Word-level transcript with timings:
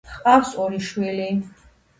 ჰყავს 0.13 0.55
ორი 0.63 0.81
შვილი. 0.89 1.29